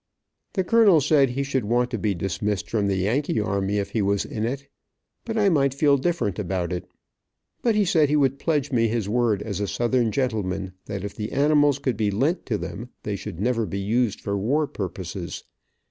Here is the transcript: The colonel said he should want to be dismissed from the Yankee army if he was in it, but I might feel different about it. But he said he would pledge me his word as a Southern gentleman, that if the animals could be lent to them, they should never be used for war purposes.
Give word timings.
The 0.53 0.63
colonel 0.63 0.99
said 0.99 1.29
he 1.29 1.43
should 1.43 1.63
want 1.65 1.91
to 1.91 1.99
be 1.99 2.15
dismissed 2.15 2.71
from 2.71 2.87
the 2.87 2.95
Yankee 2.95 3.39
army 3.39 3.77
if 3.77 3.91
he 3.91 4.01
was 4.01 4.25
in 4.25 4.45
it, 4.47 4.67
but 5.25 5.37
I 5.37 5.47
might 5.49 5.75
feel 5.75 5.95
different 5.99 6.39
about 6.39 6.73
it. 6.73 6.89
But 7.61 7.75
he 7.75 7.85
said 7.85 8.09
he 8.09 8.15
would 8.15 8.39
pledge 8.39 8.71
me 8.71 8.87
his 8.87 9.07
word 9.07 9.43
as 9.43 9.59
a 9.59 9.67
Southern 9.67 10.11
gentleman, 10.11 10.73
that 10.87 11.03
if 11.03 11.15
the 11.15 11.31
animals 11.31 11.77
could 11.77 11.97
be 11.97 12.09
lent 12.09 12.47
to 12.47 12.57
them, 12.57 12.89
they 13.03 13.15
should 13.15 13.39
never 13.39 13.67
be 13.67 13.77
used 13.79 14.21
for 14.21 14.35
war 14.35 14.65
purposes. 14.65 15.43